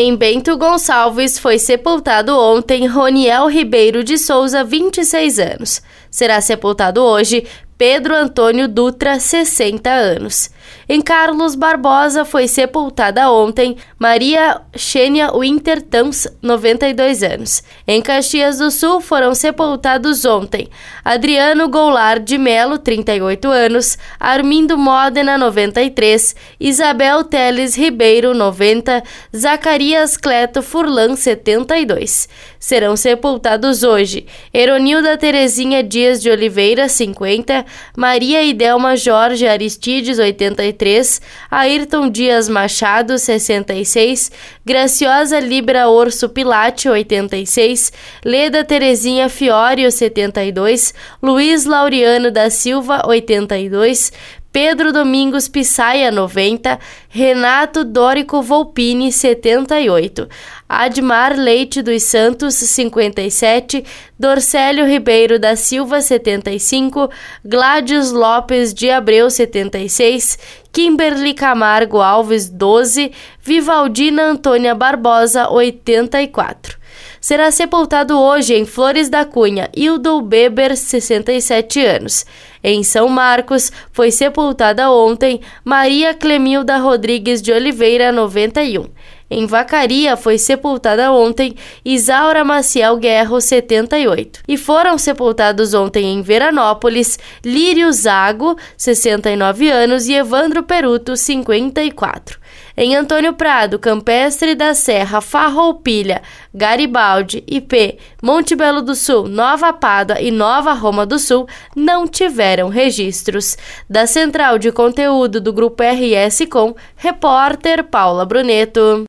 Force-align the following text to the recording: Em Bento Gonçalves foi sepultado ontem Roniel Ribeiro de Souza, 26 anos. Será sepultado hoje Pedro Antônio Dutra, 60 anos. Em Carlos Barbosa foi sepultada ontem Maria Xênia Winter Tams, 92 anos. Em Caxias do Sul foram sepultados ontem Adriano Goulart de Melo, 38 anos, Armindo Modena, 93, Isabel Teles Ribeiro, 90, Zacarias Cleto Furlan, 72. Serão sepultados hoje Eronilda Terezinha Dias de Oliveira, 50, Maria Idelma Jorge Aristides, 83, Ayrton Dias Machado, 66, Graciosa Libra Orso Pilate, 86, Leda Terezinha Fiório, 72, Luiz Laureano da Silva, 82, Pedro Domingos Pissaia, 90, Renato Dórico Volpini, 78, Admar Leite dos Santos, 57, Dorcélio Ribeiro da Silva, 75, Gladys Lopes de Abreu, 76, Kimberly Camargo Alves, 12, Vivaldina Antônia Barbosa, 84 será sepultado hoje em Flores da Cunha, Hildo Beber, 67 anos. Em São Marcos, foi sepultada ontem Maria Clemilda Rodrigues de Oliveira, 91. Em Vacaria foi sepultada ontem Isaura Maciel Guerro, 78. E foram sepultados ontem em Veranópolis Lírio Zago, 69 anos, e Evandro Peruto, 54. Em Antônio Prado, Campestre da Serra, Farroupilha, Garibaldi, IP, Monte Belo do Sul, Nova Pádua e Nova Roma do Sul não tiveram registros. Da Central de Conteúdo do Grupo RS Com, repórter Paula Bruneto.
Em 0.00 0.14
Bento 0.14 0.56
Gonçalves 0.56 1.40
foi 1.40 1.58
sepultado 1.58 2.38
ontem 2.38 2.86
Roniel 2.86 3.48
Ribeiro 3.48 4.04
de 4.04 4.16
Souza, 4.16 4.62
26 4.62 5.40
anos. 5.40 5.82
Será 6.08 6.40
sepultado 6.40 7.02
hoje 7.02 7.44
Pedro 7.78 8.12
Antônio 8.12 8.66
Dutra, 8.66 9.20
60 9.20 9.88
anos. 9.88 10.50
Em 10.88 11.00
Carlos 11.00 11.54
Barbosa 11.54 12.24
foi 12.24 12.48
sepultada 12.48 13.30
ontem 13.30 13.76
Maria 13.98 14.60
Xênia 14.74 15.30
Winter 15.32 15.82
Tams, 15.82 16.26
92 16.42 17.22
anos. 17.22 17.62
Em 17.86 18.00
Caxias 18.00 18.58
do 18.58 18.70
Sul 18.70 19.00
foram 19.00 19.34
sepultados 19.34 20.24
ontem 20.24 20.68
Adriano 21.04 21.68
Goulart 21.68 22.22
de 22.22 22.36
Melo, 22.38 22.78
38 22.78 23.48
anos, 23.48 23.98
Armindo 24.18 24.76
Modena, 24.76 25.38
93, 25.38 26.34
Isabel 26.58 27.24
Teles 27.24 27.76
Ribeiro, 27.76 28.34
90, 28.34 29.02
Zacarias 29.36 30.16
Cleto 30.16 30.62
Furlan, 30.62 31.16
72. 31.16 32.28
Serão 32.58 32.96
sepultados 32.96 33.82
hoje 33.82 34.26
Eronilda 34.52 35.16
Terezinha 35.16 35.82
Dias 35.82 36.20
de 36.20 36.30
Oliveira, 36.30 36.88
50, 36.88 37.64
Maria 37.96 38.42
Idelma 38.42 38.94
Jorge 38.96 39.46
Aristides, 39.46 40.18
83, 40.18 41.20
Ayrton 41.50 42.10
Dias 42.10 42.48
Machado, 42.48 43.18
66, 43.18 44.30
Graciosa 44.64 45.40
Libra 45.40 45.88
Orso 45.88 46.28
Pilate, 46.28 46.88
86, 46.88 47.92
Leda 48.24 48.64
Terezinha 48.64 49.28
Fiório, 49.28 49.90
72, 49.90 50.94
Luiz 51.22 51.64
Laureano 51.64 52.30
da 52.30 52.50
Silva, 52.50 53.02
82, 53.06 54.12
Pedro 54.60 54.90
Domingos 54.92 55.46
Pissaia, 55.46 56.10
90, 56.10 56.80
Renato 57.08 57.84
Dórico 57.84 58.42
Volpini, 58.42 59.12
78, 59.12 60.28
Admar 60.68 61.38
Leite 61.38 61.80
dos 61.80 62.02
Santos, 62.02 62.56
57, 62.56 63.84
Dorcélio 64.18 64.84
Ribeiro 64.84 65.38
da 65.38 65.54
Silva, 65.54 66.00
75, 66.00 67.08
Gladys 67.44 68.10
Lopes 68.10 68.74
de 68.74 68.90
Abreu, 68.90 69.30
76, 69.30 70.36
Kimberly 70.72 71.34
Camargo 71.34 72.00
Alves, 72.00 72.48
12, 72.48 73.12
Vivaldina 73.40 74.24
Antônia 74.24 74.74
Barbosa, 74.74 75.48
84 75.48 76.77
será 77.20 77.50
sepultado 77.50 78.18
hoje 78.18 78.54
em 78.54 78.64
Flores 78.64 79.08
da 79.08 79.24
Cunha, 79.24 79.68
Hildo 79.74 80.20
Beber, 80.20 80.76
67 80.76 81.84
anos. 81.84 82.26
Em 82.62 82.82
São 82.82 83.08
Marcos, 83.08 83.70
foi 83.92 84.10
sepultada 84.10 84.90
ontem 84.90 85.40
Maria 85.64 86.14
Clemilda 86.14 86.76
Rodrigues 86.76 87.40
de 87.40 87.52
Oliveira, 87.52 88.10
91. 88.10 88.86
Em 89.30 89.44
Vacaria 89.44 90.16
foi 90.16 90.38
sepultada 90.38 91.12
ontem 91.12 91.54
Isaura 91.84 92.44
Maciel 92.44 92.96
Guerro, 92.96 93.40
78. 93.40 94.40
E 94.48 94.56
foram 94.56 94.96
sepultados 94.96 95.74
ontem 95.74 96.06
em 96.06 96.22
Veranópolis 96.22 97.18
Lírio 97.44 97.92
Zago, 97.92 98.56
69 98.76 99.68
anos, 99.68 100.08
e 100.08 100.14
Evandro 100.14 100.62
Peruto, 100.62 101.14
54. 101.14 102.38
Em 102.80 102.94
Antônio 102.94 103.32
Prado, 103.32 103.76
Campestre 103.76 104.54
da 104.54 104.72
Serra, 104.72 105.20
Farroupilha, 105.20 106.22
Garibaldi, 106.54 107.42
IP, 107.44 107.98
Monte 108.22 108.54
Belo 108.54 108.82
do 108.82 108.94
Sul, 108.94 109.26
Nova 109.26 109.72
Pádua 109.72 110.20
e 110.20 110.30
Nova 110.30 110.72
Roma 110.74 111.04
do 111.04 111.18
Sul 111.18 111.48
não 111.74 112.06
tiveram 112.06 112.68
registros. 112.68 113.58
Da 113.90 114.06
Central 114.06 114.58
de 114.58 114.70
Conteúdo 114.70 115.40
do 115.40 115.52
Grupo 115.52 115.82
RS 115.82 116.46
Com, 116.48 116.76
repórter 116.94 117.82
Paula 117.82 118.24
Bruneto. 118.24 119.06